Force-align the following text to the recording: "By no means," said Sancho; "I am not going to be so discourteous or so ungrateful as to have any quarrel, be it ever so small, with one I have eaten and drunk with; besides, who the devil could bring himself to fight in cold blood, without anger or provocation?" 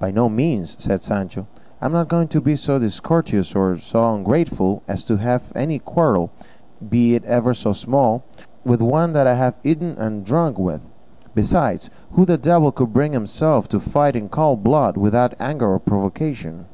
"By 0.00 0.10
no 0.10 0.28
means," 0.28 0.82
said 0.82 1.00
Sancho; 1.00 1.46
"I 1.80 1.84
am 1.86 1.92
not 1.92 2.08
going 2.08 2.26
to 2.26 2.40
be 2.40 2.56
so 2.56 2.80
discourteous 2.80 3.54
or 3.54 3.78
so 3.78 4.16
ungrateful 4.16 4.82
as 4.88 5.04
to 5.04 5.18
have 5.18 5.52
any 5.54 5.78
quarrel, 5.78 6.32
be 6.88 7.14
it 7.14 7.22
ever 7.24 7.54
so 7.54 7.72
small, 7.72 8.24
with 8.64 8.82
one 8.82 9.16
I 9.16 9.34
have 9.34 9.54
eaten 9.62 9.96
and 9.96 10.24
drunk 10.24 10.58
with; 10.58 10.80
besides, 11.36 11.88
who 12.14 12.24
the 12.24 12.36
devil 12.36 12.72
could 12.72 12.92
bring 12.92 13.12
himself 13.12 13.68
to 13.68 13.78
fight 13.78 14.16
in 14.16 14.28
cold 14.28 14.64
blood, 14.64 14.96
without 14.96 15.36
anger 15.38 15.72
or 15.74 15.78
provocation?" 15.78 16.64